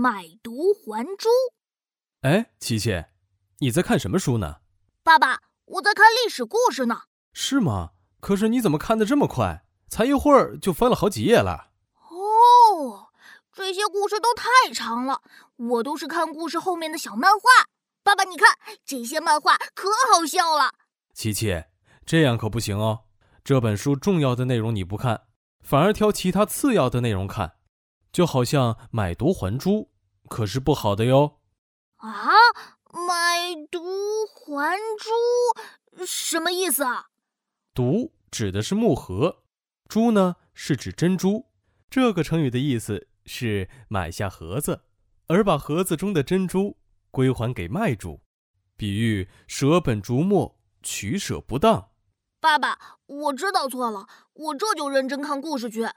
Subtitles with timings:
[0.00, 1.28] 买椟还珠。
[2.20, 3.06] 哎，琪琪，
[3.58, 4.58] 你在看什么书呢？
[5.02, 7.00] 爸爸，我在看历史故事呢。
[7.32, 7.90] 是吗？
[8.20, 9.64] 可是你怎么看得这么快？
[9.88, 11.72] 才一会儿就翻了好几页了。
[12.10, 13.08] 哦，
[13.52, 15.20] 这些故事都太长了，
[15.56, 17.40] 我都是看故事后面的小漫画。
[18.04, 20.74] 爸爸，你看这些漫画可好笑了。
[21.12, 21.64] 琪琪，
[22.06, 23.00] 这样可不行哦。
[23.42, 25.22] 这本书重要的内容你不看，
[25.60, 27.56] 反而挑其他次要的内容看，
[28.18, 29.92] 就好像买椟还珠，
[30.28, 31.38] 可是不好的哟。
[31.98, 32.10] 啊，
[32.90, 37.10] 买椟还珠什么意思啊？
[37.72, 39.44] 椟指的是木盒，
[39.88, 41.46] 珠呢是指珍珠。
[41.88, 44.82] 这个成语的意思是买下盒子，
[45.28, 46.76] 而把盒子中的珍珠
[47.12, 48.20] 归还给卖主，
[48.76, 51.90] 比喻舍本逐末，取舍不当。
[52.40, 55.88] 爸爸，我知道错了，我这就认真看故事去。